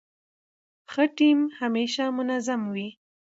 [0.91, 2.89] ښه ټیم همېشه منظم يي.